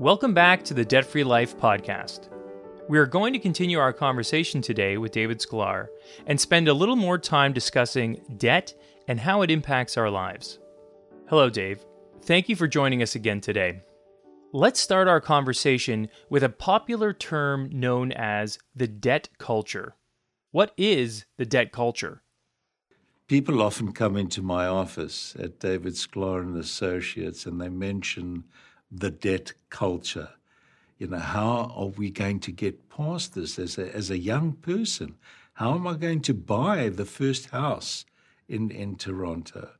Welcome 0.00 0.32
back 0.32 0.64
to 0.64 0.72
the 0.72 0.82
Debt 0.82 1.04
Free 1.04 1.24
Life 1.24 1.58
podcast. 1.58 2.30
We 2.88 2.96
are 2.96 3.04
going 3.04 3.34
to 3.34 3.38
continue 3.38 3.78
our 3.78 3.92
conversation 3.92 4.62
today 4.62 4.96
with 4.96 5.12
David 5.12 5.40
Sklar 5.40 5.88
and 6.26 6.40
spend 6.40 6.68
a 6.68 6.72
little 6.72 6.96
more 6.96 7.18
time 7.18 7.52
discussing 7.52 8.22
debt 8.38 8.72
and 9.08 9.20
how 9.20 9.42
it 9.42 9.50
impacts 9.50 9.98
our 9.98 10.08
lives. 10.08 10.58
Hello, 11.28 11.50
Dave. 11.50 11.84
Thank 12.22 12.48
you 12.48 12.56
for 12.56 12.66
joining 12.66 13.02
us 13.02 13.14
again 13.14 13.42
today. 13.42 13.82
Let's 14.54 14.80
start 14.80 15.06
our 15.06 15.20
conversation 15.20 16.08
with 16.30 16.44
a 16.44 16.48
popular 16.48 17.12
term 17.12 17.68
known 17.70 18.10
as 18.10 18.58
the 18.74 18.88
debt 18.88 19.28
culture. 19.36 19.96
What 20.50 20.72
is 20.78 21.26
the 21.36 21.44
debt 21.44 21.72
culture? 21.72 22.22
People 23.28 23.60
often 23.60 23.92
come 23.92 24.16
into 24.16 24.40
my 24.40 24.64
office 24.64 25.36
at 25.38 25.60
David 25.60 25.92
Sklar 25.92 26.40
and 26.40 26.56
Associates 26.56 27.44
and 27.44 27.60
they 27.60 27.68
mention 27.68 28.44
the 28.90 29.10
debt 29.10 29.52
culture. 29.68 30.30
You 30.98 31.06
know, 31.06 31.18
how 31.18 31.72
are 31.74 31.86
we 31.86 32.10
going 32.10 32.40
to 32.40 32.52
get 32.52 32.90
past 32.90 33.34
this 33.34 33.58
as 33.58 33.78
a, 33.78 33.94
as 33.94 34.10
a 34.10 34.18
young 34.18 34.52
person? 34.52 35.16
How 35.54 35.74
am 35.74 35.86
I 35.86 35.94
going 35.94 36.20
to 36.22 36.34
buy 36.34 36.88
the 36.88 37.04
first 37.04 37.50
house 37.50 38.04
in, 38.48 38.70
in 38.70 38.96
Toronto? 38.96 39.70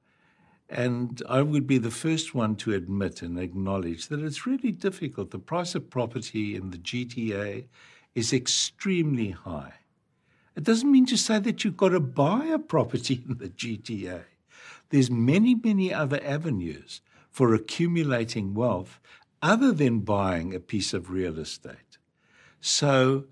And 0.68 1.20
I 1.28 1.42
would 1.42 1.66
be 1.66 1.78
the 1.78 1.90
first 1.90 2.34
one 2.34 2.54
to 2.56 2.72
admit 2.72 3.22
and 3.22 3.38
acknowledge 3.38 4.08
that 4.08 4.20
it's 4.20 4.46
really 4.46 4.70
difficult. 4.70 5.30
The 5.30 5.38
price 5.38 5.74
of 5.74 5.90
property 5.90 6.54
in 6.54 6.70
the 6.70 6.78
GTA 6.78 7.66
is 8.14 8.32
extremely 8.32 9.30
high. 9.30 9.74
It 10.56 10.64
doesn't 10.64 10.90
mean 10.90 11.06
to 11.06 11.16
say 11.16 11.38
that 11.40 11.64
you've 11.64 11.76
got 11.76 11.90
to 11.90 12.00
buy 12.00 12.46
a 12.46 12.58
property 12.58 13.24
in 13.28 13.38
the 13.38 13.48
GTA. 13.48 14.24
There's 14.90 15.10
many, 15.10 15.54
many 15.54 15.92
other 15.92 16.20
avenues 16.24 17.00
for 17.30 17.54
accumulating 17.54 18.54
wealth 18.54 19.00
other 19.42 19.72
than 19.72 20.00
buying 20.00 20.54
a 20.54 20.60
piece 20.60 20.92
of 20.92 21.10
real 21.10 21.38
estate. 21.38 21.98
So 22.60 23.24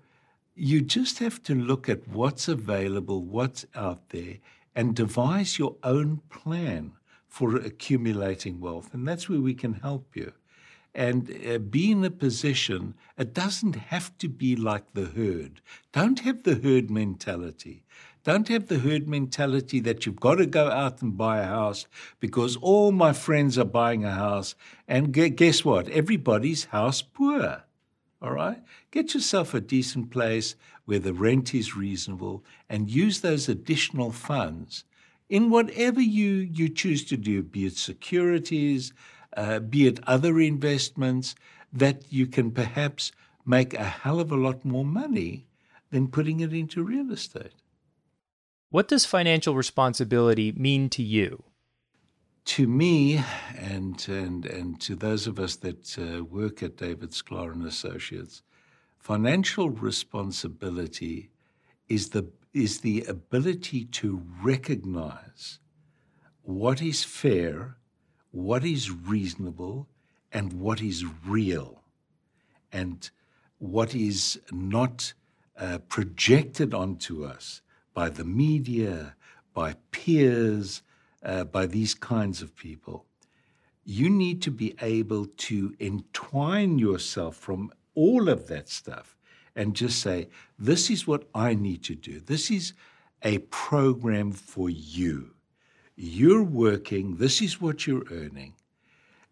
you 0.55 0.81
just 0.81 1.19
have 1.19 1.43
to 1.43 1.55
look 1.55 1.87
at 1.87 2.07
what's 2.07 2.47
available, 2.47 3.21
what's 3.21 3.65
out 3.75 4.09
there, 4.09 4.37
and 4.75 4.95
devise 4.95 5.59
your 5.59 5.75
own 5.83 6.21
plan 6.29 6.93
for 7.27 7.55
accumulating 7.55 8.59
wealth. 8.59 8.93
And 8.93 9.07
that's 9.07 9.29
where 9.29 9.41
we 9.41 9.53
can 9.53 9.73
help 9.75 10.15
you 10.15 10.33
and 10.93 11.31
uh, 11.47 11.59
be 11.59 11.91
in 11.91 12.03
a 12.03 12.09
position, 12.09 12.95
it 13.17 13.33
doesn't 13.33 13.75
have 13.75 14.17
to 14.17 14.27
be 14.27 14.55
like 14.55 14.93
the 14.93 15.05
herd. 15.05 15.61
Don't 15.91 16.19
have 16.19 16.43
the 16.43 16.55
herd 16.55 16.89
mentality. 16.89 17.83
Don't 18.23 18.49
have 18.49 18.67
the 18.67 18.79
herd 18.79 19.07
mentality 19.07 19.79
that 19.79 20.05
you've 20.05 20.19
got 20.19 20.35
to 20.35 20.45
go 20.45 20.69
out 20.69 21.01
and 21.01 21.17
buy 21.17 21.39
a 21.39 21.45
house 21.45 21.87
because 22.19 22.57
all 22.57 22.91
my 22.91 23.13
friends 23.13 23.57
are 23.57 23.65
buying 23.65 24.03
a 24.03 24.11
house. 24.11 24.55
And 24.87 25.13
guess 25.13 25.63
what? 25.63 25.87
Everybody's 25.89 26.65
house 26.65 27.01
poor. 27.01 27.63
All 28.21 28.31
right? 28.31 28.61
Get 28.91 29.13
yourself 29.13 29.53
a 29.53 29.61
decent 29.61 30.11
place 30.11 30.55
where 30.85 30.99
the 30.99 31.13
rent 31.13 31.55
is 31.55 31.77
reasonable 31.77 32.43
and 32.67 32.89
use 32.89 33.21
those 33.21 33.47
additional 33.47 34.11
funds 34.11 34.83
in 35.29 35.49
whatever 35.49 36.01
you, 36.01 36.31
you 36.51 36.67
choose 36.67 37.05
to 37.05 37.15
do, 37.15 37.43
be 37.43 37.67
it 37.67 37.77
securities, 37.77 38.91
uh, 39.37 39.59
be 39.59 39.87
it 39.87 39.99
other 40.07 40.39
investments, 40.39 41.35
that 41.71 42.11
you 42.11 42.25
can 42.25 42.51
perhaps 42.51 43.11
make 43.45 43.73
a 43.73 43.83
hell 43.83 44.19
of 44.19 44.31
a 44.31 44.35
lot 44.35 44.65
more 44.65 44.85
money 44.85 45.45
than 45.91 46.07
putting 46.07 46.39
it 46.39 46.51
into 46.51 46.83
real 46.83 47.11
estate. 47.11 47.53
What 48.69 48.87
does 48.87 49.05
financial 49.05 49.55
responsibility 49.55 50.51
mean 50.51 50.89
to 50.89 51.03
you? 51.03 51.43
To 52.45 52.67
me, 52.67 53.23
and 53.55 54.03
and 54.07 54.45
and 54.45 54.79
to 54.81 54.95
those 54.95 55.27
of 55.27 55.39
us 55.39 55.55
that 55.57 55.97
uh, 55.99 56.23
work 56.23 56.63
at 56.63 56.77
David 56.77 57.11
Sklar 57.11 57.51
and 57.51 57.65
Associates, 57.65 58.41
financial 58.97 59.69
responsibility 59.69 61.29
is 61.87 62.09
the 62.09 62.31
is 62.53 62.79
the 62.81 63.03
ability 63.03 63.85
to 63.85 64.23
recognize 64.41 65.59
what 66.41 66.81
is 66.81 67.03
fair 67.03 67.77
what 68.31 68.63
is 68.63 68.91
reasonable 68.91 69.87
and 70.31 70.53
what 70.53 70.81
is 70.81 71.03
real 71.25 71.81
and 72.71 73.09
what 73.57 73.95
is 73.95 74.39
not 74.51 75.13
uh, 75.57 75.79
projected 75.89 76.73
onto 76.73 77.25
us 77.25 77.61
by 77.99 78.07
the 78.07 78.23
media, 78.23 79.13
by 79.53 79.75
peers, 79.91 80.83
uh, 81.21 81.43
by 81.43 81.65
these 81.65 81.93
kinds 81.93 82.41
of 82.41 82.55
people. 82.55 83.05
You 83.83 84.09
need 84.09 84.41
to 84.43 84.51
be 84.51 84.73
able 84.81 85.25
to 85.49 85.75
entwine 85.81 86.79
yourself 86.79 87.35
from 87.35 87.73
all 87.95 88.29
of 88.29 88.47
that 88.47 88.69
stuff 88.69 89.17
and 89.53 89.75
just 89.75 89.99
say, 89.99 90.29
This 90.57 90.89
is 90.89 91.05
what 91.05 91.27
I 91.35 91.55
need 91.55 91.83
to 91.89 91.95
do. 91.95 92.21
This 92.21 92.49
is 92.49 92.71
a 93.21 93.39
program 93.39 94.31
for 94.31 94.69
you 94.69 95.35
you're 96.01 96.43
working, 96.43 97.17
this 97.17 97.41
is 97.41 97.59
what 97.59 97.85
you're 97.85 98.07
earning. 98.09 98.53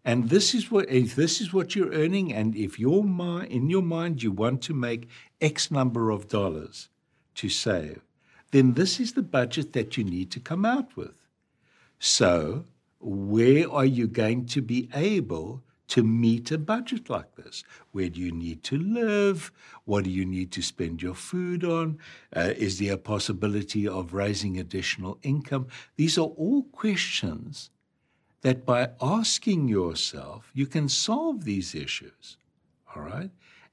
And 0.04 0.28
this 0.28 0.54
is 0.54 0.70
what 0.70 0.90
if 0.90 1.16
this 1.16 1.40
is 1.40 1.54
what 1.54 1.74
you're 1.74 1.92
earning, 1.92 2.34
and 2.34 2.54
if 2.54 2.78
your 2.78 3.02
mind 3.02 3.50
in 3.50 3.70
your 3.70 3.86
mind 3.96 4.22
you 4.22 4.30
want 4.30 4.60
to 4.64 4.74
make 4.74 5.08
X 5.40 5.70
number 5.70 6.10
of 6.10 6.28
dollars 6.28 6.90
to 7.36 7.48
save, 7.48 8.02
then 8.50 8.74
this 8.74 8.98
is 9.00 9.12
the 9.12 9.22
budget 9.22 9.72
that 9.74 9.96
you 9.96 10.04
need 10.04 10.30
to 10.32 10.40
come 10.40 10.64
out 10.64 10.96
with. 10.96 11.14
So, 11.98 12.64
where 13.00 13.70
are 13.70 13.84
you 13.84 14.06
going 14.08 14.46
to 14.46 14.62
be 14.62 14.88
able 14.94 15.62
to 15.88 16.02
meet 16.02 16.50
a 16.50 16.58
budget 16.58 17.08
like 17.08 17.34
this? 17.36 17.64
Where 17.92 18.08
do 18.08 18.20
you 18.20 18.30
need 18.30 18.62
to 18.64 18.78
live? 18.78 19.50
What 19.84 20.04
do 20.04 20.10
you 20.10 20.24
need 20.24 20.52
to 20.52 20.62
spend 20.62 21.02
your 21.02 21.14
food 21.14 21.64
on? 21.64 21.98
Uh, 22.34 22.52
is 22.56 22.78
there 22.78 22.94
a 22.94 22.98
possibility 22.98 23.88
of 23.88 24.12
raising 24.14 24.58
additional 24.58 25.18
income? 25.22 25.66
These 25.96 26.18
are 26.18 26.26
all 26.26 26.64
questions 26.64 27.70
that 28.42 28.64
by 28.64 28.90
asking 29.00 29.68
yourself, 29.68 30.50
you 30.54 30.66
can 30.66 30.88
solve 30.88 31.44
these 31.44 31.74
issues, 31.74 32.36
all 32.94 33.02
right? 33.02 33.30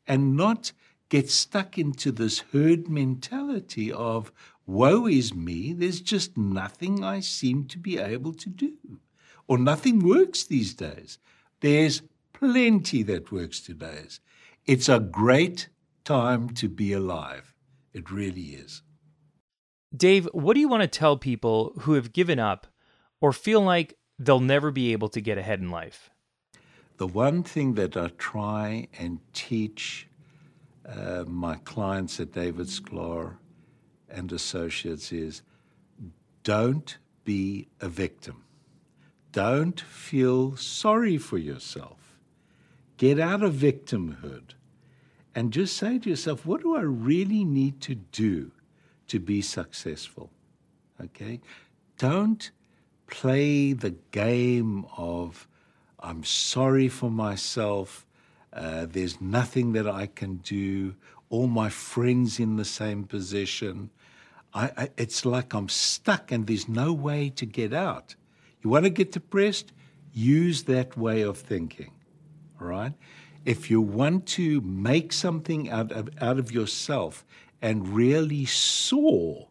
And 0.07 0.35
not 0.35 0.71
get 1.09 1.29
stuck 1.29 1.77
into 1.77 2.11
this 2.11 2.39
herd 2.51 2.87
mentality 2.89 3.91
of, 3.91 4.31
woe 4.65 5.07
is 5.07 5.33
me, 5.33 5.73
there's 5.73 6.01
just 6.01 6.37
nothing 6.37 7.03
I 7.03 7.19
seem 7.19 7.65
to 7.65 7.77
be 7.77 7.97
able 7.97 8.33
to 8.33 8.49
do, 8.49 8.99
or 9.47 9.57
nothing 9.57 9.99
works 9.99 10.43
these 10.43 10.73
days. 10.73 11.19
There's 11.61 12.01
plenty 12.33 13.03
that 13.03 13.31
works 13.31 13.59
today. 13.59 14.03
It's 14.65 14.89
a 14.89 14.99
great 14.99 15.69
time 16.03 16.49
to 16.49 16.69
be 16.69 16.93
alive. 16.93 17.53
It 17.93 18.11
really 18.11 18.55
is. 18.55 18.81
Dave, 19.95 20.27
what 20.33 20.55
do 20.55 20.59
you 20.59 20.67
want 20.67 20.81
to 20.81 20.87
tell 20.87 21.17
people 21.17 21.73
who 21.81 21.93
have 21.93 22.11
given 22.11 22.39
up 22.39 22.67
or 23.21 23.31
feel 23.31 23.61
like 23.61 23.97
they'll 24.19 24.39
never 24.39 24.71
be 24.71 24.91
able 24.91 25.09
to 25.09 25.21
get 25.21 25.37
ahead 25.37 25.59
in 25.59 25.69
life? 25.69 26.09
The 26.97 27.07
one 27.07 27.43
thing 27.43 27.75
that 27.75 27.95
I 27.95 28.09
try 28.17 28.87
and 28.99 29.19
teach 29.33 30.07
uh, 30.87 31.23
my 31.27 31.55
clients 31.55 32.19
at 32.19 32.31
David 32.31 32.67
Sklar 32.67 33.37
and 34.09 34.31
Associates 34.31 35.11
is 35.11 35.41
don't 36.43 36.97
be 37.23 37.67
a 37.81 37.89
victim. 37.89 38.43
Don't 39.31 39.81
feel 39.81 40.55
sorry 40.55 41.17
for 41.17 41.37
yourself. 41.37 42.17
Get 42.97 43.19
out 43.19 43.43
of 43.43 43.53
victimhood 43.53 44.53
and 45.33 45.51
just 45.51 45.75
say 45.75 45.99
to 45.99 46.09
yourself, 46.09 46.45
what 46.45 46.61
do 46.61 46.77
I 46.77 46.81
really 46.81 47.43
need 47.43 47.81
to 47.81 47.95
do 47.95 48.51
to 49.07 49.19
be 49.19 49.41
successful? 49.41 50.31
Okay? 51.03 51.41
Don't 51.97 52.49
play 53.07 53.73
the 53.73 53.95
game 54.11 54.85
of, 54.95 55.47
I'm 55.99 56.23
sorry 56.23 56.87
for 56.87 57.11
myself, 57.11 58.05
uh, 58.53 58.85
there's 58.85 59.19
nothing 59.19 59.73
that 59.73 59.87
I 59.87 60.05
can 60.05 60.37
do, 60.37 60.95
all 61.29 61.47
my 61.47 61.69
friends 61.69 62.39
in 62.39 62.55
the 62.55 62.65
same 62.65 63.03
position. 63.03 63.89
I, 64.53 64.71
I, 64.77 64.89
it's 64.97 65.25
like 65.25 65.53
I'm 65.53 65.69
stuck 65.69 66.31
and 66.31 66.47
there's 66.47 66.69
no 66.69 66.93
way 66.93 67.29
to 67.31 67.45
get 67.45 67.73
out. 67.73 68.15
You 68.61 68.69
want 68.69 68.85
to 68.85 68.89
get 68.89 69.11
depressed? 69.11 69.73
Use 70.13 70.63
that 70.63 70.97
way 70.97 71.21
of 71.21 71.37
thinking. 71.37 71.91
All 72.59 72.67
right? 72.67 72.93
If 73.43 73.69
you 73.69 73.81
want 73.81 74.25
to 74.27 74.61
make 74.61 75.13
something 75.13 75.69
out 75.69 75.91
of, 75.91 76.09
out 76.19 76.39
of 76.39 76.51
yourself 76.51 77.25
and 77.61 77.87
really 77.89 78.45
soar, 78.45 79.49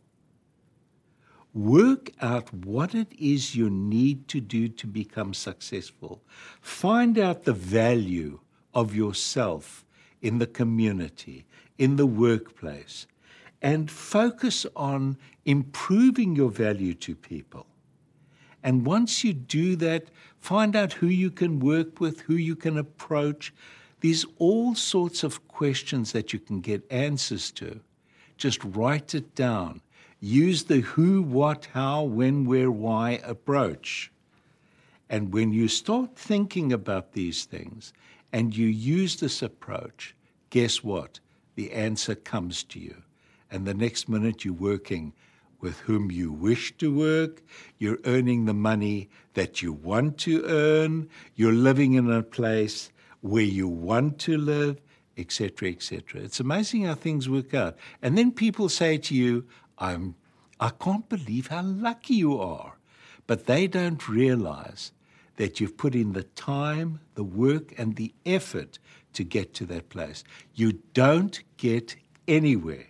work 1.53 2.11
out 2.21 2.53
what 2.53 2.95
it 2.95 3.13
is 3.17 3.55
you 3.55 3.71
need 3.71 4.27
to 4.29 4.41
do 4.41 4.69
to 4.69 4.87
become 4.87 5.33
successful. 5.33 6.23
Find 6.61 7.19
out 7.19 7.45
the 7.45 7.53
value 7.53 8.41
of 8.75 8.95
yourself 8.95 9.84
in 10.25 10.39
the 10.39 10.47
community, 10.47 11.45
in 11.77 11.97
the 11.97 12.07
workplace, 12.07 13.07
and 13.61 13.91
focus 13.91 14.67
on 14.75 15.19
improving 15.45 16.35
your 16.35 16.51
value 16.51 16.95
to 16.95 17.15
people. 17.15 17.67
And 18.63 18.87
once 18.87 19.23
you 19.23 19.35
do 19.35 19.77
that, 19.77 20.05
find 20.41 20.75
out 20.75 20.95
who 20.95 21.09
you 21.09 21.31
can 21.31 21.61
work 21.61 22.01
with, 22.01 22.21
who 22.21 22.37
you 22.37 22.57
can 22.57 22.79
approach. 22.79 23.53
There's 24.01 24.25
all 24.39 24.75
sorts 24.75 25.23
of 25.23 25.47
questions 25.47 26.13
that 26.13 26.33
you 26.33 26.39
can 26.39 26.61
get 26.61 26.91
answers 26.91 27.51
to. 27.53 27.81
Just 28.39 28.65
write 28.65 29.15
it 29.15 29.35
down. 29.35 29.83
Use 30.21 30.65
the 30.65 30.81
who, 30.81 31.21
what, 31.21 31.69
how, 31.75 32.03
when, 32.03 32.47
where, 32.47 32.71
why 32.71 33.21
approach. 33.25 34.11
And 35.11 35.35
when 35.35 35.53
you 35.53 35.69
start 35.69 36.17
thinking 36.17 36.73
about 36.73 37.13
these 37.13 37.45
things 37.45 37.93
and 38.35 38.57
you 38.57 38.67
use 38.67 39.21
this 39.21 39.43
approach, 39.43 40.17
guess 40.51 40.83
what? 40.83 41.21
The 41.55 41.71
answer 41.71 42.17
comes 42.17 42.65
to 42.65 42.81
you. 42.81 43.05
And 43.49 43.65
the 43.65 43.75
next 43.75 44.09
minute 44.09 44.45
you're 44.45 44.53
working 44.53 45.13
with 45.61 45.79
whom 45.79 46.11
you 46.11 46.33
wish 46.33 46.77
to 46.79 46.93
work, 46.93 47.45
you're 47.79 48.01
earning 48.05 48.45
the 48.45 48.53
money 48.53 49.09
that 49.35 49.63
you 49.63 49.73
want 49.73 50.19
to 50.19 50.45
earn, 50.47 51.09
you're 51.37 51.53
living 51.53 51.95
in 51.95 52.11
a 52.11 52.25
place 52.25 52.91
where 53.21 53.45
you 53.45 53.69
want 53.69 54.19
to 54.19 54.37
live, 54.37 54.81
etc., 55.17 55.71
etc. 55.71 56.21
It's 56.21 56.41
amazing 56.41 56.87
how 56.87 56.97
things 56.97 57.29
work 57.29 57.55
out. 57.55 57.77
And 58.03 58.19
then 58.19 58.33
people 58.33 58.69
say 58.69 58.99
to 58.99 59.15
you, 59.15 59.47
I'm, 59.79 60.17
I 60.59 60.71
can't 60.71 61.09
believe 61.09 61.47
how 61.47 61.63
lucky 61.63 62.15
you 62.15 62.41
are. 62.41 62.79
But 63.29 63.47
they 63.47 63.69
don't 63.69 64.09
realize 64.09 64.91
that 65.37 65.61
you've 65.61 65.77
put 65.77 65.95
in 65.95 66.13
the 66.13 66.23
time, 66.23 67.01
the 67.15 67.25
work, 67.25 67.75
and 67.79 67.97
the 67.97 68.15
effort 68.25 68.79
to 69.15 69.25
get 69.25 69.55
to 69.55 69.67
that 69.67 69.89
place. 69.89 70.25
You 70.55 70.81
don't 70.93 71.43
get 71.57 71.97
anywhere 72.27 72.87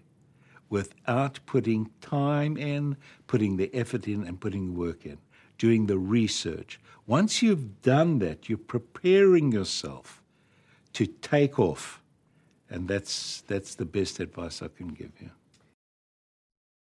without 0.68 1.38
putting 1.46 1.90
time 2.00 2.56
in, 2.56 2.96
putting 3.26 3.56
the 3.56 3.74
effort 3.74 4.08
in, 4.08 4.24
and 4.24 4.40
putting 4.40 4.66
the 4.66 4.80
work 4.80 5.06
in, 5.06 5.18
doing 5.58 5.86
the 5.86 5.98
research. 5.98 6.80
Once 7.06 7.42
you've 7.42 7.82
done 7.82 8.18
that, 8.18 8.48
you're 8.48 8.58
preparing 8.58 9.52
yourself 9.52 10.22
to 10.94 11.06
take 11.06 11.58
off. 11.58 12.02
And 12.70 12.88
that's, 12.88 13.42
that's 13.42 13.74
the 13.74 13.84
best 13.84 14.20
advice 14.20 14.62
I 14.62 14.68
can 14.68 14.88
give 14.88 15.12
you. 15.20 15.30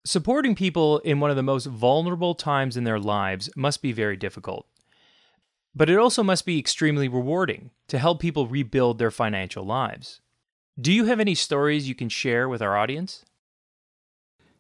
Supporting 0.06 0.56
people 0.56 1.00
in 1.00 1.20
one 1.20 1.30
of 1.30 1.36
the 1.36 1.44
most 1.44 1.66
vulnerable 1.66 2.34
times 2.34 2.78
in 2.78 2.86
their 2.86 3.00
lives 3.00 3.50
must 3.56 3.82
be 3.82 3.92
very 3.92 4.16
difficult. 4.16 4.66
But 5.76 5.90
it 5.90 5.98
also 5.98 6.24
must 6.24 6.46
be 6.46 6.60
extremely 6.60 7.08
rewarding 7.08 7.72
to 7.88 7.98
help 7.98 8.20
people 8.20 8.48
rebuild 8.48 8.98
their 8.98 9.12
financial 9.12 9.64
lives. 9.64 10.22
Do 10.80 10.92
you 10.92 11.06
have 11.06 11.20
any 11.20 11.36
stories 11.36 11.88
you 11.88 11.96
can 11.96 12.10
share 12.10 12.50
with 12.50 12.62
our 12.62 12.78
audience? 12.78 13.26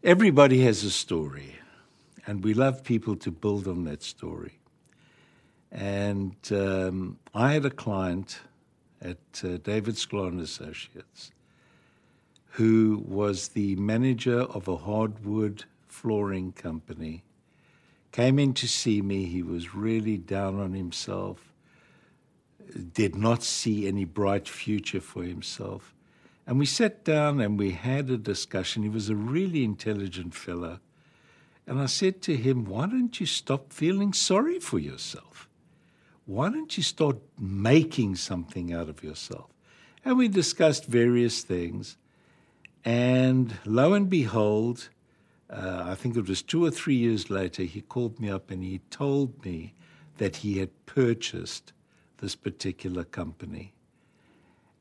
Everybody 0.03 0.61
has 0.63 0.83
a 0.83 0.91
story, 0.91 1.55
and 2.25 2.43
we 2.43 2.53
love 2.53 2.83
people 2.83 3.15
to 3.17 3.31
build 3.31 3.67
on 3.67 3.83
that 3.83 4.03
story. 4.03 4.59
And 5.71 6.35
um, 6.51 7.19
I 7.33 7.53
had 7.53 7.65
a 7.65 7.69
client 7.69 8.39
at 9.01 9.41
uh, 9.43 9.57
David 9.57 9.95
Sklar 9.95 10.39
Associates 10.41 11.31
who 12.51 13.03
was 13.07 13.49
the 13.49 13.75
manager 13.77 14.41
of 14.41 14.67
a 14.67 14.75
hardwood 14.75 15.63
flooring 15.87 16.51
company 16.51 17.23
came 18.11 18.39
in 18.39 18.53
to 18.55 18.67
see 18.67 19.01
me. 19.01 19.25
He 19.25 19.41
was 19.41 19.73
really 19.73 20.17
down 20.17 20.59
on 20.59 20.73
himself, 20.73 21.53
did 22.93 23.15
not 23.15 23.43
see 23.43 23.87
any 23.87 24.05
bright 24.05 24.47
future 24.47 25.01
for 25.01 25.23
himself. 25.23 25.93
And 26.45 26.59
we 26.59 26.65
sat 26.65 27.03
down 27.03 27.39
and 27.39 27.57
we 27.57 27.71
had 27.71 28.09
a 28.09 28.17
discussion. 28.17 28.83
He 28.83 28.89
was 28.89 29.09
a 29.09 29.15
really 29.15 29.63
intelligent 29.63 30.33
fellow. 30.33 30.79
And 31.67 31.79
I 31.79 31.85
said 31.85 32.21
to 32.23 32.35
him, 32.35 32.65
Why 32.65 32.87
don't 32.87 33.19
you 33.19 33.25
stop 33.25 33.71
feeling 33.71 34.13
sorry 34.13 34.59
for 34.59 34.79
yourself? 34.79 35.47
Why 36.25 36.49
don't 36.49 36.75
you 36.75 36.83
start 36.83 37.17
making 37.39 38.15
something 38.15 38.73
out 38.73 38.89
of 38.89 39.03
yourself? 39.03 39.49
And 40.03 40.17
we 40.17 40.27
discussed 40.27 40.85
various 40.85 41.43
things. 41.43 41.97
And 42.83 43.57
lo 43.65 43.93
and 43.93 44.09
behold, 44.09 44.89
uh, 45.51 45.83
I 45.86 45.95
think 45.95 46.15
it 46.15 46.27
was 46.27 46.42
two 46.42 46.63
or 46.63 46.71
three 46.71 46.95
years 46.95 47.30
later, 47.30 47.63
he 47.63 47.81
called 47.81 48.19
me 48.19 48.30
up 48.30 48.50
and 48.50 48.63
he 48.63 48.80
told 48.89 49.44
me 49.44 49.74
that 50.18 50.38
he 50.38 50.59
had 50.59 50.69
purchased 50.86 51.74
this 52.18 52.36
particular 52.36 53.03
company. 53.03 53.74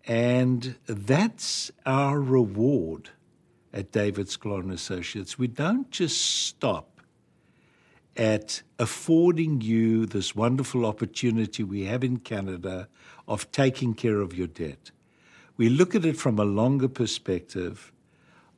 And 0.06 0.76
that's 0.86 1.70
our 1.84 2.20
reward 2.20 3.10
at 3.72 3.92
David 3.92 4.26
Sklar 4.28 4.70
Associates. 4.72 5.38
We 5.38 5.46
don't 5.46 5.90
just 5.90 6.20
stop 6.20 7.00
at 8.16 8.62
affording 8.78 9.60
you 9.60 10.06
this 10.06 10.34
wonderful 10.34 10.84
opportunity 10.84 11.62
we 11.62 11.84
have 11.84 12.04
in 12.04 12.18
Canada 12.18 12.88
of 13.26 13.50
taking 13.52 13.94
care 13.94 14.20
of 14.20 14.34
your 14.34 14.48
debt. 14.48 14.90
We 15.56 15.68
look 15.68 15.94
at 15.94 16.04
it 16.04 16.16
from 16.16 16.38
a 16.38 16.44
longer 16.44 16.88
perspective 16.88 17.92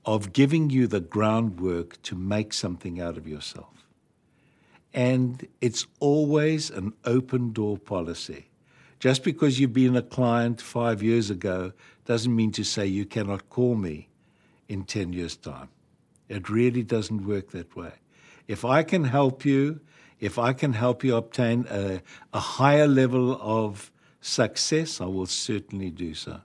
of 0.05 0.33
giving 0.33 0.71
you 0.71 0.87
the 0.87 1.01
groundwork 1.01 2.01
to 2.03 2.15
make 2.15 2.53
something 2.53 3.01
out 3.01 3.17
of 3.17 3.27
yourself. 3.27 3.87
And 4.93 5.47
it's 5.61 5.87
always 6.01 6.71
an 6.71 6.93
open 7.05 7.53
door 7.53 7.79
policy. 7.79 8.47
Just 8.99 9.25
because 9.25 9.59
you've 9.59 9.73
been 9.73 9.97
a 9.97 10.03
client 10.03 10.61
five 10.61 11.03
years 11.03 11.31
ago 11.31 11.73
doesn't 12.05 12.35
mean 12.35 12.53
to 12.53 12.65
say 12.65 12.87
you 12.87 13.07
cannot 13.07 13.49
call 13.49 13.75
me 13.75 14.09
in 14.69 14.85
10 14.85 15.13
years' 15.13 15.37
time. 15.37 15.69
It 16.29 16.49
really 16.49 16.83
doesn't 16.83 17.27
work 17.27 17.51
that 17.51 17.75
way. 17.77 17.93
If 18.49 18.65
I 18.65 18.83
can 18.83 19.05
help 19.05 19.45
you, 19.45 19.81
if 20.21 20.39
I 20.39 20.53
can 20.53 20.73
help 20.73 21.03
you 21.05 21.17
obtain 21.17 21.67
a, 21.71 22.01
a 22.33 22.41
higher 22.41 22.87
level 22.87 23.39
of 23.41 23.91
success, 24.21 25.01
I 25.01 25.07
will 25.07 25.27
certainly 25.27 25.91
do 25.91 26.15
so. 26.15 26.41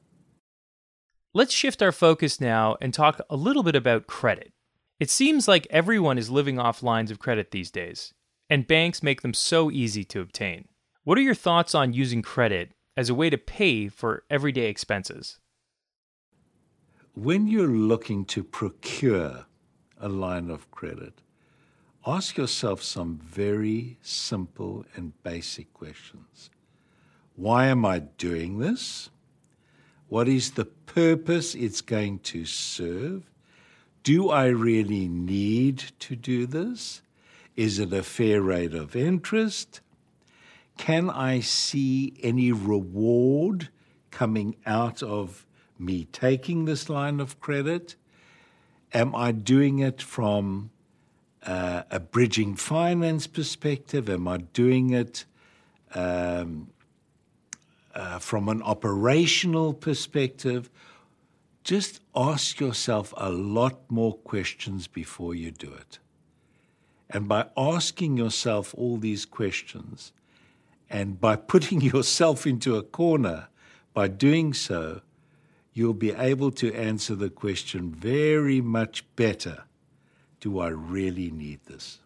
Let's 1.38 1.54
shift 1.54 1.84
our 1.84 1.92
focus 1.92 2.42
now 2.42 2.78
and 2.81 2.92
talk 2.92 3.22
a 3.30 3.36
little 3.36 3.62
bit 3.62 3.75
about 3.75 4.07
credit. 4.07 4.54
It 5.00 5.12
seems 5.12 5.48
like 5.48 5.68
everyone 5.69 6.18
is 6.18 6.31
living 6.31 6.57
off 6.57 6.81
lines 6.81 7.12
of 7.12 7.19
credit 7.19 7.51
these 7.51 7.69
days, 7.69 8.12
and 8.50 8.66
banks 8.66 9.04
make 9.04 9.22
them 9.22 9.36
so 9.36 9.69
easy 9.69 10.04
to 10.06 10.19
obtain. 10.19 10.68
What 11.04 11.16
are 11.16 11.22
your 11.22 11.36
thoughts 11.36 11.75
on 11.75 11.94
using 11.94 12.24
credit 12.24 12.72
as 12.98 13.07
a 13.07 13.13
way 13.13 13.30
to 13.30 13.38
pay 13.38 13.88
for 13.88 14.24
everyday 14.31 14.68
expenses? 14.68 15.38
When 17.13 17.45
you're 17.45 17.68
looking 17.68 18.25
to 18.33 18.44
procure 18.44 19.45
a 20.00 20.10
line 20.10 20.50
of 20.50 20.72
credit, 20.72 21.22
ask 22.04 22.36
yourself 22.38 22.81
some 22.81 23.19
very 23.24 24.00
simple 24.01 24.86
and 24.95 25.13
basic 25.22 25.72
questions. 25.72 26.50
Why 27.36 27.68
am 27.68 27.86
I 27.86 28.00
doing 28.00 28.57
this? 28.57 29.12
What 30.09 30.27
is 30.27 30.51
the 30.51 30.66
purpose 30.66 31.54
it's 31.54 31.81
going 31.81 32.19
to 32.19 32.45
serve? 32.45 33.30
Do 34.04 34.30
I 34.30 34.47
really 34.47 35.07
need 35.07 35.80
to 35.99 36.16
do 36.16 36.45
this? 36.45 37.02
Is 37.56 37.80
it 37.80 37.92
a 37.92 38.04
fair 38.04 38.42
rate 38.42 38.73
of 38.73 38.95
interest? 38.95 39.81
Can 40.78 41.09
I 41.09 41.42
see 41.42 42.14
any 42.23 42.52
reward 42.52 43.69
coming 44.11 44.56
out 44.66 45.04
of 45.04 45.45
me 45.78 46.06
taking 46.06 46.66
this 46.66 46.90
line 46.90 47.19
of 47.19 47.40
credit? 47.42 47.95
Am 48.94 49.14
I 49.14 49.31
doing 49.31 49.80
it 49.80 50.02
from 50.02 50.69
uh, 51.45 51.83
a 51.92 51.99
bridging 51.99 52.56
finance 52.56 53.28
perspective? 53.28 54.09
Am 54.09 54.28
I 54.28 54.37
doing 54.37 54.92
it 54.92 55.26
um, 55.94 56.69
uh, 57.97 58.19
from 58.19 58.47
an 58.47 58.61
operational 58.61 59.73
perspective, 59.73 60.69
just 61.63 61.99
ask 62.16 62.59
yourself 62.59 63.11
a 63.18 63.31
lot 63.31 63.89
more 63.89 64.13
questions 64.13 64.85
before 64.85 65.33
you 65.33 65.49
do 65.49 65.73
it. 65.73 65.97
And 67.09 67.27
by 67.27 67.47
asking 67.57 68.16
yourself 68.16 68.75
all 68.77 68.97
these 68.97 69.25
questions, 69.25 70.13
and 70.92 71.19
by 71.19 71.35
putting 71.54 71.81
yourself 71.81 72.45
into 72.45 72.75
a 72.75 72.83
corner, 72.83 73.47
by 73.95 74.07
doing 74.07 74.54
so, 74.54 75.01
you'll 75.73 75.95
be 75.95 76.11
able 76.11 76.51
to 76.51 76.71
answer 76.75 77.16
the 77.16 77.31
question 77.31 77.92
very 77.92 78.61
much 78.61 79.04
better 79.16 79.63
Do 80.39 80.59
I 80.59 80.68
really 80.68 81.31
need 81.31 81.61
this? 81.66 81.97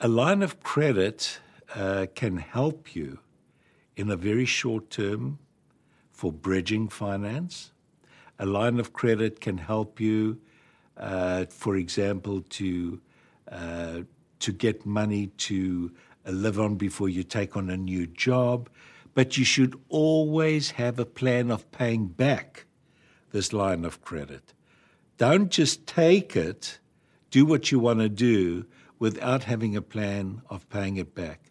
A 0.00 0.08
line 0.08 0.42
of 0.42 0.62
credit 0.62 1.40
uh, 1.74 2.06
can 2.14 2.38
help 2.38 2.96
you 2.96 3.18
in 3.96 4.10
a 4.10 4.16
very 4.16 4.44
short 4.44 4.90
term 4.90 5.38
for 6.12 6.30
bridging 6.30 6.88
finance. 6.88 7.72
A 8.38 8.46
line 8.46 8.78
of 8.78 8.92
credit 8.92 9.40
can 9.40 9.58
help 9.58 9.98
you, 9.98 10.38
uh, 10.96 11.46
for 11.46 11.76
example, 11.76 12.42
to 12.50 13.00
uh, 13.50 14.00
to 14.38 14.52
get 14.52 14.84
money 14.84 15.28
to 15.38 15.92
uh, 16.26 16.30
live 16.30 16.60
on 16.60 16.74
before 16.74 17.08
you 17.08 17.22
take 17.22 17.56
on 17.56 17.70
a 17.70 17.76
new 17.76 18.06
job. 18.06 18.68
But 19.14 19.38
you 19.38 19.44
should 19.44 19.80
always 19.88 20.72
have 20.72 20.98
a 20.98 21.06
plan 21.06 21.50
of 21.50 21.70
paying 21.72 22.08
back 22.08 22.66
this 23.32 23.52
line 23.52 23.84
of 23.84 24.02
credit. 24.02 24.52
Don't 25.16 25.50
just 25.50 25.86
take 25.86 26.36
it, 26.36 26.78
do 27.30 27.46
what 27.46 27.72
you 27.72 27.78
want 27.78 28.00
to 28.00 28.10
do 28.10 28.66
without 28.98 29.44
having 29.44 29.74
a 29.74 29.80
plan 29.82 30.42
of 30.50 30.68
paying 30.68 30.96
it 30.96 31.14
back 31.14 31.45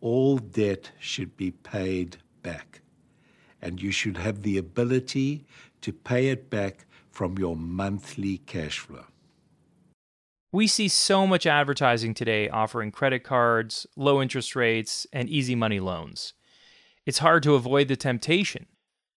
all 0.00 0.38
debt 0.38 0.90
should 0.98 1.36
be 1.36 1.50
paid 1.50 2.16
back. 2.42 2.80
and 3.62 3.82
you 3.82 3.90
should 3.92 4.16
have 4.16 4.42
the 4.42 4.56
ability 4.56 5.44
to 5.82 5.92
pay 5.92 6.28
it 6.28 6.48
back 6.48 6.86
from 7.10 7.36
your 7.36 7.54
monthly 7.54 8.38
cash 8.38 8.78
flow. 8.78 9.04
We 10.50 10.66
see 10.66 10.88
so 10.88 11.26
much 11.26 11.46
advertising 11.46 12.14
today 12.14 12.48
offering 12.48 12.90
credit 12.90 13.22
cards, 13.22 13.86
low 13.96 14.22
interest 14.22 14.56
rates, 14.56 15.06
and 15.12 15.28
easy 15.28 15.54
money 15.54 15.78
loans. 15.78 16.32
It's 17.04 17.18
hard 17.18 17.42
to 17.42 17.54
avoid 17.54 17.88
the 17.88 17.96
temptation. 17.96 18.64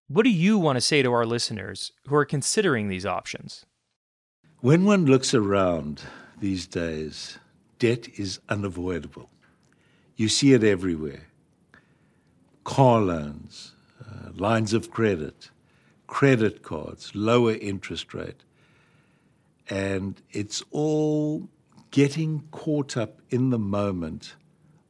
What 0.10 0.24
do 0.24 0.30
you 0.30 0.58
want 0.58 0.76
to 0.76 0.82
say 0.82 1.02
to 1.02 1.14
our 1.14 1.26
listeners 1.26 1.94
who 2.08 2.16
are 2.16 2.26
considering 2.26 2.90
these 2.90 3.06
options? 3.06 3.66
When 4.60 4.84
one 4.84 5.06
looks 5.06 5.34
around 5.34 6.02
these 6.40 6.68
days, 6.68 7.40
debt 7.80 8.08
is 8.18 8.40
unavoidable. 8.50 9.30
You 10.16 10.30
see 10.30 10.54
it 10.54 10.64
everywhere 10.64 11.28
car 12.64 13.02
loans, 13.02 13.74
uh, 14.00 14.30
lines 14.36 14.74
of 14.74 14.90
credit, 14.90 15.50
credit 16.08 16.64
cards, 16.64 17.12
lower 17.14 17.54
interest 17.54 18.14
rate. 18.14 18.44
And 19.70 20.22
it's 20.32 20.64
all 20.72 21.50
getting 21.92 22.48
caught 22.52 22.96
up 22.96 23.22
in 23.30 23.50
the 23.50 23.60
moment 23.60 24.36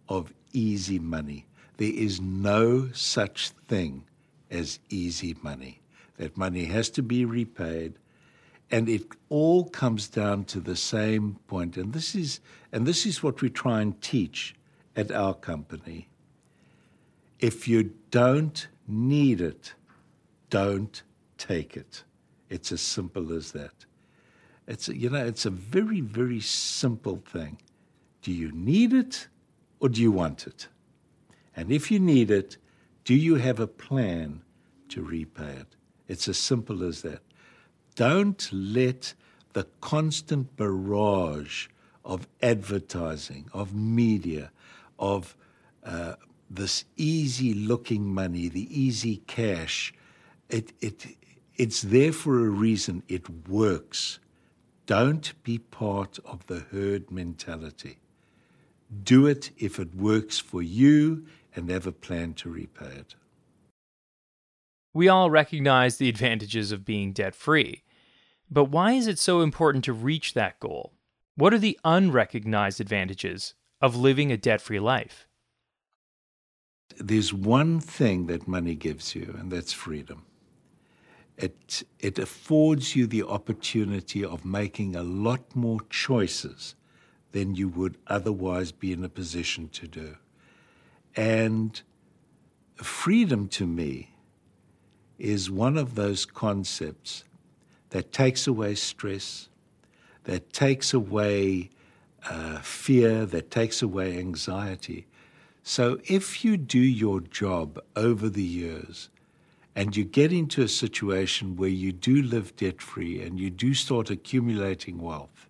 of 0.07 0.33
easy 0.51 0.99
money. 0.99 1.45
There 1.77 1.91
is 1.91 2.21
no 2.21 2.89
such 2.93 3.49
thing 3.67 4.05
as 4.51 4.79
easy 4.89 5.35
money. 5.41 5.81
That 6.17 6.37
money 6.37 6.65
has 6.65 6.89
to 6.91 7.01
be 7.01 7.25
repaid. 7.25 7.95
And 8.69 8.87
it 8.87 9.03
all 9.29 9.65
comes 9.65 10.07
down 10.07 10.45
to 10.45 10.59
the 10.59 10.75
same 10.75 11.39
point. 11.47 11.75
And 11.75 11.93
this 11.93 12.15
is, 12.15 12.39
and 12.71 12.85
this 12.85 13.05
is 13.05 13.23
what 13.23 13.41
we 13.41 13.49
try 13.49 13.81
and 13.81 13.99
teach 14.01 14.55
at 14.95 15.11
our 15.11 15.33
company. 15.33 16.07
If 17.39 17.67
you 17.67 17.93
don't 18.11 18.67
need 18.87 19.41
it, 19.41 19.73
don't 20.49 21.01
take 21.37 21.75
it. 21.75 22.03
It's 22.49 22.71
as 22.71 22.81
simple 22.81 23.33
as 23.33 23.51
that. 23.53 23.85
It's 24.67 24.87
you 24.87 25.09
know, 25.09 25.25
it's 25.25 25.45
a 25.45 25.49
very 25.49 26.01
very 26.01 26.39
simple 26.39 27.21
thing. 27.25 27.57
Do 28.21 28.31
you 28.31 28.51
need 28.51 28.93
it 28.93 29.27
or 29.79 29.89
do 29.89 30.01
you 30.01 30.11
want 30.11 30.47
it? 30.47 30.67
And 31.55 31.71
if 31.71 31.91
you 31.91 31.99
need 31.99 32.31
it, 32.31 32.57
do 33.03 33.13
you 33.13 33.35
have 33.35 33.59
a 33.59 33.67
plan 33.67 34.41
to 34.89 35.01
repay 35.01 35.51
it? 35.51 35.75
It's 36.07 36.27
as 36.27 36.37
simple 36.37 36.83
as 36.83 37.01
that. 37.01 37.21
Don't 37.95 38.49
let 38.51 39.13
the 39.53 39.67
constant 39.81 40.55
barrage 40.55 41.67
of 42.03 42.27
advertising, 42.41 43.49
of 43.53 43.73
media, 43.73 44.51
of 44.99 45.35
uh, 45.83 46.15
this 46.49 46.85
easy 46.97 47.53
looking 47.53 48.05
money, 48.05 48.47
the 48.47 48.67
easy 48.69 49.17
cash, 49.27 49.93
it, 50.49 50.73
it, 50.81 51.05
it's 51.55 51.81
there 51.81 52.11
for 52.11 52.45
a 52.45 52.49
reason. 52.49 53.03
It 53.07 53.47
works. 53.47 54.19
Don't 54.85 55.33
be 55.43 55.57
part 55.57 56.19
of 56.25 56.45
the 56.47 56.65
herd 56.71 57.09
mentality. 57.09 57.99
Do 59.03 59.25
it 59.25 59.51
if 59.57 59.79
it 59.79 59.95
works 59.95 60.39
for 60.39 60.61
you 60.61 61.25
and 61.55 61.69
have 61.69 61.87
a 61.87 61.91
plan 61.91 62.33
to 62.35 62.49
repay 62.49 62.91
it. 62.97 63.15
We 64.93 65.07
all 65.07 65.31
recognize 65.31 65.97
the 65.97 66.09
advantages 66.09 66.71
of 66.71 66.85
being 66.85 67.13
debt 67.13 67.33
free. 67.33 67.83
But 68.51 68.65
why 68.65 68.91
is 68.91 69.07
it 69.07 69.17
so 69.17 69.41
important 69.41 69.83
to 69.85 69.93
reach 69.93 70.33
that 70.33 70.59
goal? 70.59 70.93
What 71.35 71.53
are 71.53 71.59
the 71.59 71.79
unrecognized 71.83 72.79
advantages 72.79 73.55
of 73.83 73.97
living 73.97 74.31
a 74.31 74.37
debt 74.37 74.61
free 74.61 74.79
life? 74.79 75.27
There's 76.97 77.33
one 77.33 77.81
thing 77.81 78.27
that 78.27 78.47
money 78.47 78.75
gives 78.75 79.13
you, 79.13 79.35
and 79.37 79.51
that's 79.51 79.73
freedom. 79.73 80.23
It, 81.37 81.83
it 81.99 82.17
affords 82.17 82.95
you 82.95 83.07
the 83.07 83.23
opportunity 83.23 84.23
of 84.23 84.45
making 84.45 84.95
a 84.95 85.03
lot 85.03 85.53
more 85.53 85.79
choices 85.89 86.75
than 87.33 87.55
you 87.55 87.67
would 87.67 87.97
otherwise 88.07 88.71
be 88.71 88.93
in 88.93 89.03
a 89.03 89.09
position 89.09 89.67
to 89.69 89.87
do. 89.87 90.15
And 91.15 91.81
freedom 92.77 93.49
to 93.49 93.67
me 93.67 94.11
is 95.19 95.51
one 95.51 95.77
of 95.77 95.95
those 95.95 96.25
concepts 96.25 97.25
that 97.89 98.13
takes 98.13 98.47
away 98.47 98.75
stress, 98.75 99.49
that 100.23 100.53
takes 100.53 100.93
away 100.93 101.71
uh, 102.29 102.59
fear, 102.59 103.25
that 103.25 103.51
takes 103.51 103.81
away 103.81 104.17
anxiety. 104.17 105.05
So 105.63 105.99
if 106.05 106.43
you 106.43 106.57
do 106.57 106.79
your 106.79 107.21
job 107.21 107.79
over 107.95 108.27
the 108.29 108.43
years 108.43 109.09
and 109.75 109.95
you 109.95 110.03
get 110.03 110.33
into 110.33 110.61
a 110.61 110.67
situation 110.67 111.55
where 111.55 111.69
you 111.69 111.91
do 111.91 112.21
live 112.21 112.55
debt 112.55 112.81
free 112.81 113.21
and 113.21 113.39
you 113.39 113.49
do 113.49 113.73
start 113.73 114.09
accumulating 114.09 114.99
wealth, 114.99 115.47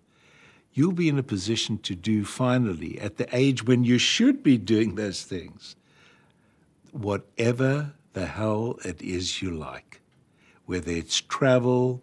you'll 0.72 0.92
be 0.92 1.08
in 1.08 1.18
a 1.18 1.22
position 1.22 1.78
to 1.78 1.94
do 1.94 2.24
finally, 2.24 3.00
at 3.00 3.16
the 3.16 3.28
age 3.36 3.64
when 3.64 3.84
you 3.84 3.98
should 3.98 4.42
be 4.42 4.56
doing 4.56 4.94
those 4.94 5.22
things, 5.22 5.76
whatever 6.92 7.92
the 8.12 8.26
hell 8.26 8.78
it 8.84 9.02
is 9.02 9.42
you 9.42 9.50
like, 9.50 10.00
whether 10.66 10.92
it's 10.92 11.20
travel, 11.20 12.02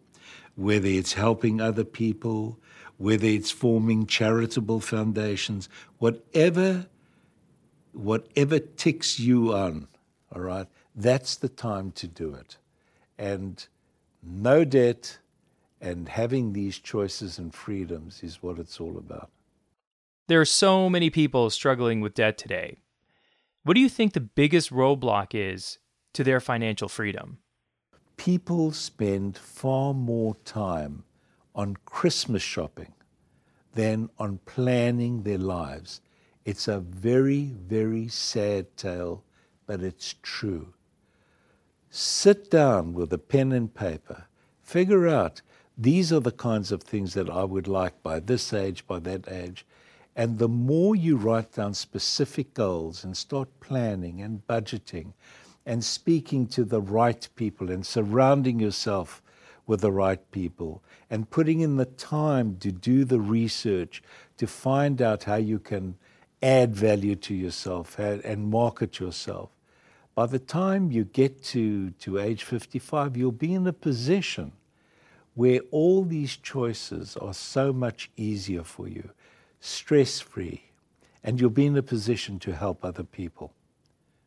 whether 0.55 0.87
it's 0.87 1.13
helping 1.13 1.59
other 1.59 1.83
people, 1.85 2.57
whether 3.01 3.25
it's 3.25 3.49
forming 3.49 4.05
charitable 4.05 4.79
foundations, 4.79 5.67
whatever 5.97 6.85
whatever 7.93 8.59
ticks 8.59 9.19
you 9.19 9.53
on, 9.53 9.87
all 10.33 10.41
right, 10.41 10.67
that's 10.95 11.35
the 11.35 11.49
time 11.49 11.91
to 11.91 12.07
do 12.07 12.33
it. 12.33 12.57
And 13.17 13.65
no 14.23 14.63
debt 14.63 15.17
and 15.81 16.07
having 16.09 16.53
these 16.53 16.77
choices 16.77 17.37
and 17.37 17.53
freedoms 17.53 18.21
is 18.23 18.43
what 18.43 18.59
it's 18.59 18.79
all 18.79 18.97
about. 18.97 19.29
There 20.27 20.39
are 20.39 20.45
so 20.45 20.89
many 20.89 21.09
people 21.09 21.49
struggling 21.49 22.01
with 22.01 22.13
debt 22.13 22.37
today. 22.37 22.77
What 23.63 23.73
do 23.73 23.81
you 23.81 23.89
think 23.89 24.13
the 24.13 24.21
biggest 24.21 24.71
roadblock 24.71 25.29
is 25.33 25.79
to 26.13 26.23
their 26.23 26.39
financial 26.39 26.87
freedom? 26.87 27.39
People 28.15 28.71
spend 28.71 29.37
far 29.37 29.93
more 29.93 30.35
time 30.45 31.03
on 31.55 31.77
Christmas 31.85 32.41
shopping 32.41 32.93
than 33.73 34.09
on 34.17 34.39
planning 34.45 35.23
their 35.23 35.37
lives. 35.37 36.01
It's 36.45 36.67
a 36.67 36.79
very, 36.79 37.43
very 37.43 38.07
sad 38.07 38.75
tale, 38.77 39.23
but 39.65 39.81
it's 39.81 40.15
true. 40.21 40.73
Sit 41.89 42.49
down 42.49 42.93
with 42.93 43.11
a 43.13 43.17
pen 43.17 43.51
and 43.51 43.73
paper, 43.73 44.25
figure 44.63 45.07
out 45.07 45.41
these 45.77 46.11
are 46.11 46.19
the 46.19 46.31
kinds 46.31 46.71
of 46.71 46.83
things 46.83 47.13
that 47.13 47.29
I 47.29 47.43
would 47.43 47.67
like 47.67 48.01
by 48.03 48.19
this 48.19 48.53
age, 48.53 48.85
by 48.87 48.99
that 48.99 49.31
age, 49.31 49.65
and 50.15 50.37
the 50.37 50.47
more 50.47 50.95
you 50.95 51.15
write 51.15 51.53
down 51.53 51.73
specific 51.73 52.53
goals 52.53 53.03
and 53.03 53.15
start 53.15 53.47
planning 53.59 54.21
and 54.21 54.45
budgeting 54.47 55.13
and 55.65 55.83
speaking 55.83 56.47
to 56.47 56.63
the 56.63 56.81
right 56.81 57.27
people 57.35 57.69
and 57.71 57.85
surrounding 57.85 58.59
yourself 58.59 59.21
with 59.71 59.79
the 59.79 59.91
right 59.91 60.29
people 60.31 60.83
and 61.09 61.29
putting 61.29 61.61
in 61.61 61.77
the 61.77 61.85
time 61.85 62.57
to 62.57 62.73
do 62.73 63.05
the 63.05 63.21
research 63.21 64.03
to 64.35 64.45
find 64.45 65.01
out 65.01 65.23
how 65.23 65.37
you 65.37 65.59
can 65.59 65.95
add 66.43 66.75
value 66.75 67.15
to 67.15 67.33
yourself 67.33 67.97
and 67.97 68.49
market 68.49 68.99
yourself. 68.99 69.49
By 70.13 70.25
the 70.25 70.39
time 70.39 70.91
you 70.91 71.05
get 71.05 71.41
to, 71.55 71.91
to 71.91 72.19
age 72.19 72.43
55, 72.43 73.15
you'll 73.15 73.31
be 73.31 73.53
in 73.53 73.65
a 73.65 73.71
position 73.71 74.51
where 75.35 75.61
all 75.71 76.03
these 76.03 76.35
choices 76.35 77.15
are 77.15 77.33
so 77.33 77.71
much 77.71 78.11
easier 78.17 78.65
for 78.65 78.89
you 78.89 79.11
stress 79.61 80.19
free, 80.19 80.63
and 81.23 81.39
you'll 81.39 81.49
be 81.49 81.67
in 81.67 81.77
a 81.77 81.83
position 81.83 82.39
to 82.39 82.53
help 82.53 82.83
other 82.83 83.03
people, 83.03 83.53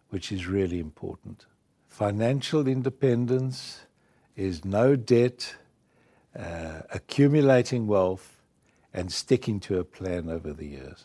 which 0.09 0.33
is 0.33 0.47
really 0.47 0.79
important. 0.79 1.45
Financial 1.91 2.67
independence 2.67 3.81
is 4.37 4.65
no 4.65 4.97
debt, 4.97 5.57
uh, 6.39 6.83
accumulating 6.91 7.87
wealth, 7.87 8.41
and 8.93 9.13
sticking 9.13 9.61
to 9.61 9.79
a 9.79 9.85
plan 9.85 10.29
over 10.29 10.53
the 10.53 10.67
years. 10.67 11.05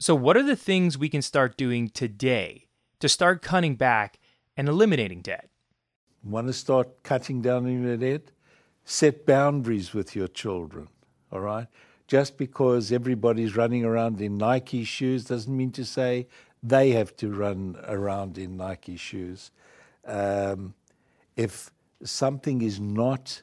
So, 0.00 0.14
what 0.14 0.36
are 0.36 0.42
the 0.42 0.56
things 0.56 0.96
we 0.96 1.08
can 1.08 1.22
start 1.22 1.56
doing 1.56 1.88
today 1.88 2.66
to 3.00 3.08
start 3.08 3.42
cutting 3.42 3.74
back 3.74 4.18
and 4.56 4.68
eliminating 4.68 5.22
debt? 5.22 5.50
Want 6.22 6.46
to 6.46 6.52
start 6.52 7.02
cutting 7.02 7.42
down 7.42 7.66
on 7.66 7.82
your 7.82 7.96
debt? 7.96 8.30
Set 8.84 9.26
boundaries 9.26 9.92
with 9.92 10.16
your 10.16 10.28
children, 10.28 10.88
all 11.30 11.40
right? 11.40 11.66
just 12.08 12.38
because 12.38 12.90
everybody's 12.90 13.54
running 13.54 13.84
around 13.84 14.20
in 14.20 14.38
Nike 14.38 14.82
shoes 14.82 15.24
doesn't 15.24 15.54
mean 15.54 15.70
to 15.72 15.84
say 15.84 16.26
they 16.62 16.90
have 16.90 17.14
to 17.18 17.30
run 17.30 17.76
around 17.86 18.38
in 18.38 18.56
Nike 18.56 18.96
shoes. 18.96 19.52
Um, 20.06 20.74
if 21.36 21.70
something 22.04 22.62
is 22.62 22.80
not 22.80 23.42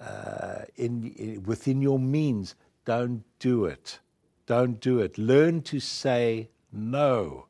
uh, 0.00 0.62
in, 0.76 1.12
in, 1.16 1.42
within 1.44 1.82
your 1.82 1.98
means, 1.98 2.54
don't 2.84 3.24
do 3.38 3.64
it. 3.64 4.00
Don't 4.46 4.80
do 4.80 5.00
it. 5.00 5.18
Learn 5.18 5.62
to 5.62 5.80
say 5.80 6.50
no. 6.72 7.46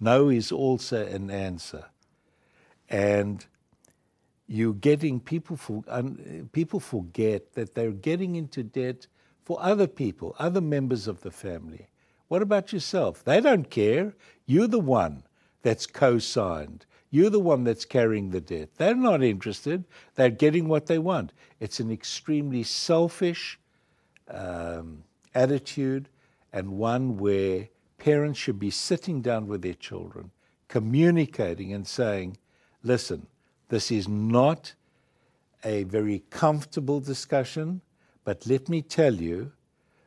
No 0.00 0.28
is 0.28 0.52
also 0.52 1.06
an 1.06 1.30
answer. 1.30 1.86
and 2.88 3.46
you're 4.46 4.74
getting 4.74 5.18
people 5.20 5.56
for 5.56 5.82
um, 5.88 6.50
people 6.52 6.78
forget 6.80 7.54
that 7.54 7.74
they're 7.74 7.90
getting 7.92 8.36
into 8.36 8.62
debt 8.62 9.06
for 9.44 9.58
other 9.60 9.86
people, 9.86 10.36
other 10.38 10.60
members 10.60 11.08
of 11.08 11.22
the 11.22 11.30
family. 11.30 11.88
What 12.28 12.42
about 12.42 12.72
yourself? 12.72 13.24
They 13.24 13.40
don't 13.40 13.70
care. 13.70 14.14
You're 14.46 14.68
the 14.68 14.80
one 14.80 15.24
that's 15.62 15.86
co-signed. 15.86 16.86
You're 17.12 17.30
the 17.30 17.38
one 17.38 17.62
that's 17.62 17.84
carrying 17.84 18.30
the 18.30 18.40
debt. 18.40 18.70
They're 18.78 18.94
not 18.94 19.22
interested. 19.22 19.84
They're 20.14 20.30
getting 20.30 20.66
what 20.66 20.86
they 20.86 20.98
want. 20.98 21.34
It's 21.60 21.78
an 21.78 21.92
extremely 21.92 22.62
selfish 22.62 23.60
um, 24.28 25.04
attitude 25.34 26.08
and 26.54 26.78
one 26.78 27.18
where 27.18 27.68
parents 27.98 28.38
should 28.38 28.58
be 28.58 28.70
sitting 28.70 29.20
down 29.20 29.46
with 29.46 29.60
their 29.60 29.74
children, 29.74 30.30
communicating 30.68 31.74
and 31.74 31.86
saying, 31.86 32.38
listen, 32.82 33.26
this 33.68 33.90
is 33.90 34.08
not 34.08 34.72
a 35.64 35.84
very 35.84 36.24
comfortable 36.30 36.98
discussion, 36.98 37.82
but 38.24 38.46
let 38.46 38.70
me 38.70 38.80
tell 38.80 39.14
you 39.14 39.52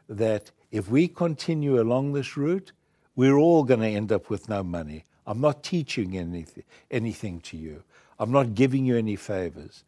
that 0.09 0.50
if 0.71 0.89
we 0.89 1.07
continue 1.07 1.79
along 1.79 2.13
this 2.13 2.35
route, 2.35 2.71
we're 3.15 3.38
all 3.38 3.63
going 3.63 3.79
to 3.81 3.88
end 3.88 4.12
up 4.12 4.31
with 4.31 4.50
no 4.50 4.63
money. 4.63 5.03
I'm 5.25 5.41
not 5.41 5.63
teaching 5.63 6.17
anything, 6.17 6.63
anything 6.91 7.39
to 7.41 7.58
you. 7.58 7.84
I'm 8.20 8.32
not 8.32 8.55
giving 8.55 8.86
you 8.86 8.98
any 8.98 9.15
favors. 9.15 9.84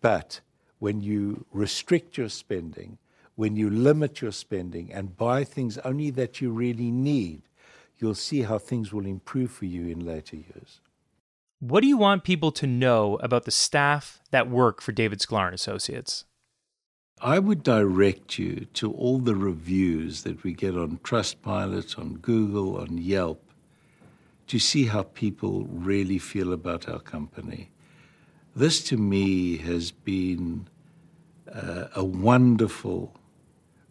But 0.00 0.40
when 0.78 1.00
you 1.00 1.46
restrict 1.52 2.18
your 2.18 2.28
spending, 2.28 2.98
when 3.34 3.56
you 3.56 3.70
limit 3.70 4.20
your 4.20 4.32
spending 4.32 4.92
and 4.92 5.16
buy 5.16 5.44
things 5.44 5.78
only 5.78 6.10
that 6.10 6.40
you 6.40 6.50
really 6.50 6.90
need, 6.90 7.42
you'll 7.98 8.14
see 8.14 8.42
how 8.42 8.58
things 8.58 8.92
will 8.92 9.06
improve 9.06 9.50
for 9.50 9.64
you 9.64 9.86
in 9.86 10.04
later 10.04 10.36
years. 10.36 10.80
What 11.60 11.82
do 11.82 11.86
you 11.86 11.96
want 11.96 12.24
people 12.24 12.50
to 12.52 12.66
know 12.66 13.16
about 13.22 13.44
the 13.44 13.52
staff 13.52 14.20
that 14.32 14.50
work 14.50 14.82
for 14.82 14.90
David 14.90 15.20
Sklar 15.20 15.46
and 15.46 15.54
Associates? 15.54 16.24
I 17.20 17.38
would 17.38 17.62
direct 17.62 18.36
you 18.36 18.66
to 18.74 18.92
all 18.92 19.18
the 19.18 19.36
reviews 19.36 20.24
that 20.24 20.42
we 20.42 20.54
get 20.54 20.76
on 20.76 20.98
Trustpilot, 21.04 21.96
on 21.96 22.14
Google, 22.14 22.76
on 22.78 22.98
Yelp, 22.98 23.51
to 24.52 24.58
see 24.58 24.84
how 24.84 25.02
people 25.02 25.64
really 25.70 26.18
feel 26.18 26.52
about 26.52 26.86
our 26.86 26.98
company. 26.98 27.70
This 28.54 28.84
to 28.84 28.98
me 28.98 29.56
has 29.56 29.90
been 29.90 30.68
uh, 31.50 31.86
a 31.96 32.04
wonderful 32.04 33.18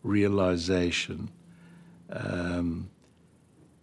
realization. 0.03 1.29
Um, 2.11 2.91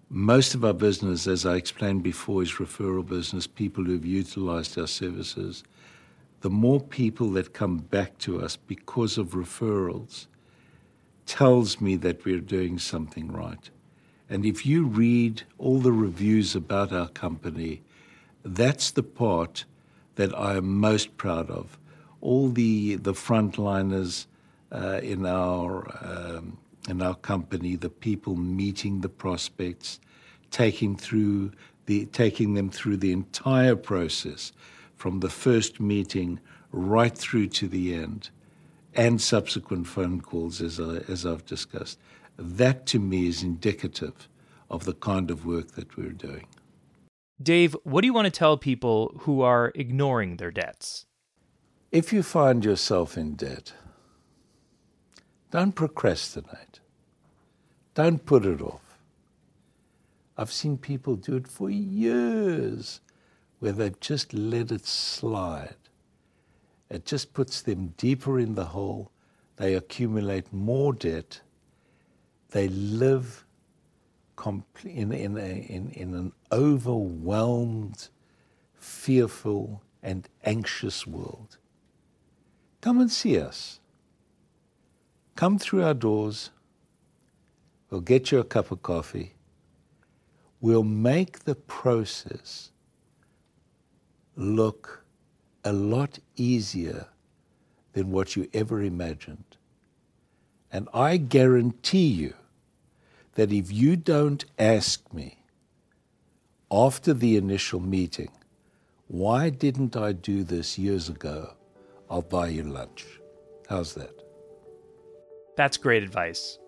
most 0.09 0.55
of 0.55 0.65
our 0.65 0.73
business, 0.73 1.27
as 1.27 1.45
I 1.45 1.57
explained 1.57 2.05
before, 2.05 2.45
is 2.45 2.53
referral 2.53 3.05
business, 3.05 3.49
people 3.49 3.83
who've 3.83 4.07
utilized 4.07 4.79
our 4.79 4.87
services. 4.87 5.65
The 6.43 6.51
more 6.51 6.79
people 6.79 7.29
that 7.31 7.55
come 7.55 7.79
back 7.79 8.17
to 8.19 8.41
us 8.41 8.55
because 8.55 9.19
of 9.19 9.31
referrals 9.31 10.27
tells 11.27 11.81
me 11.81 11.97
that 11.97 12.25
we're 12.25 12.39
doing 12.39 12.79
something 12.79 13.33
right. 13.33 13.69
And 14.31 14.45
if 14.45 14.67
you 14.67 14.85
read 14.85 15.43
all 15.59 15.79
the 15.79 15.93
reviews 15.93 16.55
about 16.55 16.93
our 16.93 17.09
company, 17.09 17.81
that's 18.45 18.91
the 18.91 19.03
part 19.03 19.65
that 20.17 20.37
I 20.37 20.57
am 20.57 20.79
most 20.79 21.17
proud 21.17 21.51
of. 21.51 21.79
All 22.21 22.49
the, 22.49 22.97
the 22.97 23.13
frontliners 23.13 24.27
uh, 24.73 25.01
in, 25.03 25.25
our, 25.25 25.89
um, 26.03 26.59
in 26.89 27.01
our 27.01 27.15
company, 27.15 27.77
the 27.77 27.89
people 27.89 28.37
meeting 28.37 29.01
the 29.01 29.09
prospects, 29.09 30.01
taking, 30.51 30.97
through 30.97 31.53
the, 31.87 32.07
taking 32.07 32.55
them 32.55 32.71
through 32.71 32.99
the 32.99 33.13
entire 33.13 33.77
process 33.77 34.53
from 34.97 35.21
the 35.21 35.31
first 35.31 35.81
meeting 35.81 36.41
right 36.73 37.17
through 37.17 37.47
to 37.47 37.69
the 37.69 37.95
end, 37.95 38.29
and 38.95 39.21
subsequent 39.21 39.87
phone 39.87 40.21
calls, 40.21 40.61
as, 40.61 40.81
I, 40.81 40.97
as 41.09 41.25
I've 41.25 41.47
discussed. 41.47 41.99
That 42.39 42.87
to 42.87 43.01
me 43.01 43.27
is 43.27 43.43
indicative 43.43 44.29
of 44.71 44.85
the 44.85 44.95
kind 44.95 45.31
of 45.31 45.45
work 45.45 45.73
that 45.73 45.97
we're 45.97 46.13
doing. 46.13 46.47
Dave, 47.43 47.77
what 47.83 48.03
do 48.03 48.07
you 48.07 48.13
want 48.13 48.27
to 48.27 48.31
tell 48.31 48.57
people 48.57 49.13
who 49.21 49.43
are 49.43 49.73
ignoring 49.75 50.37
their 50.37 50.51
debts? 50.51 51.07
If 51.91 52.13
you 52.13 52.23
find 52.23 52.65
yourself 52.65 53.17
in 53.17 53.35
debt, 53.35 53.73
don't 55.51 55.73
procrastinate. 55.73 56.81
Don't 57.95 58.25
put 58.25 58.45
it 58.45 58.61
off. 58.61 58.99
I've 60.37 60.53
seen 60.53 60.79
people 60.79 61.17
do 61.17 61.37
it 61.37 61.49
for 61.49 61.69
years 61.69 63.01
where 63.59 63.73
they've 63.73 63.99
just 63.99 64.33
let 64.33 64.71
it 64.71 64.87
slide. 64.87 65.75
It 66.89 67.05
just 67.05 67.35
puts 67.35 67.61
them 67.61 67.95
deeper 67.97 68.39
in 68.39 68.55
the 68.55 68.67
hole. 68.67 69.11
They 69.57 69.75
accumulate 69.75 70.53
more 70.53 70.93
debt. 70.93 71.41
They 72.51 72.69
live 72.69 73.45
in, 74.85 75.13
in, 75.13 75.37
a, 75.37 75.67
in, 75.69 75.91
in 75.91 76.15
an 76.15 76.33
overwhelmed, 76.53 78.09
fearful, 78.75 79.83
and 80.03 80.29
anxious 80.45 81.07
world. 81.07 81.59
Come 82.81 83.01
and 83.01 83.11
see 83.11 83.39
us. 83.39 83.81
Come 85.35 85.59
through 85.59 85.83
our 85.85 85.95
doors. 85.95 86.51
We'll 87.91 88.01
get 88.01 88.31
you 88.31 88.39
a 88.39 88.45
cup 88.45 88.71
of 88.71 88.83
coffee. 88.83 89.35
We'll 90.61 90.85
make 90.85 91.41
the 91.41 91.55
process 91.55 92.71
look 94.37 95.05
a 95.65 95.73
lot 95.73 96.19
easier 96.37 97.07
than 97.93 98.11
what 98.11 98.37
you 98.37 98.49
ever 98.55 98.83
imagined. 98.83 99.58
And 100.73 100.89
I 100.93 101.17
guarantee 101.17 102.07
you 102.09 102.35
that 103.35 103.53
if 103.53 103.73
you 103.73 103.97
don't 103.97 104.45
ask 104.59 105.13
me 105.13 105.39
after 106.71 107.15
the 107.15 107.37
initial 107.37 107.81
meeting, 107.81 108.31
why 109.07 109.49
didn't 109.49 109.97
I 109.97 110.13
do 110.13 110.45
this 110.45 110.79
years 110.79 111.09
ago? 111.09 111.55
I'll 112.11 112.23
buy 112.23 112.49
you 112.49 112.65
lunch. 112.65 113.07
How's 113.69 113.95
that? 113.95 114.11
That's 115.57 115.77
great 115.77 116.03
advice. 116.03 116.59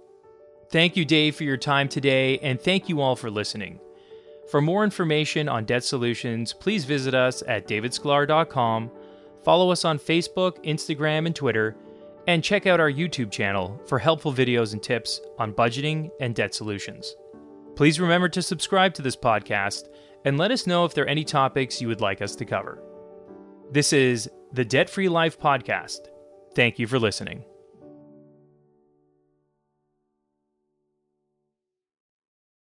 Thank 0.70 0.96
you, 0.96 1.04
Dave, 1.04 1.36
for 1.36 1.44
your 1.44 1.56
time 1.56 1.88
today, 1.88 2.38
and 2.38 2.60
thank 2.60 2.88
you 2.88 3.00
all 3.00 3.16
for 3.16 3.30
listening. 3.30 3.80
For 4.50 4.60
more 4.60 4.84
information 4.84 5.48
on 5.48 5.64
debt 5.64 5.84
solutions, 5.84 6.52
please 6.52 6.84
visit 6.84 7.14
us 7.14 7.42
at 7.46 7.68
davidsklar.com, 7.68 8.90
follow 9.42 9.70
us 9.70 9.84
on 9.84 9.98
Facebook, 9.98 10.64
Instagram, 10.64 11.26
and 11.26 11.34
Twitter 11.34 11.76
and 12.30 12.44
check 12.44 12.66
out 12.66 12.78
our 12.78 12.90
YouTube 12.90 13.32
channel 13.32 13.80
for 13.86 13.98
helpful 13.98 14.32
videos 14.32 14.72
and 14.72 14.80
tips 14.80 15.20
on 15.38 15.52
budgeting 15.52 16.10
and 16.20 16.32
debt 16.32 16.54
solutions. 16.54 17.16
Please 17.74 17.98
remember 17.98 18.28
to 18.28 18.40
subscribe 18.40 18.94
to 18.94 19.02
this 19.02 19.16
podcast 19.16 19.88
and 20.24 20.38
let 20.38 20.52
us 20.52 20.66
know 20.66 20.84
if 20.84 20.94
there 20.94 21.04
are 21.04 21.08
any 21.08 21.24
topics 21.24 21.80
you 21.80 21.88
would 21.88 22.00
like 22.00 22.22
us 22.22 22.36
to 22.36 22.44
cover. 22.44 22.82
This 23.72 23.92
is 23.92 24.30
the 24.52 24.64
Debt 24.64 24.88
Free 24.88 25.08
Life 25.08 25.40
Podcast. 25.40 26.08
Thank 26.54 26.78
you 26.78 26.86
for 26.86 27.00
listening. 27.00 27.44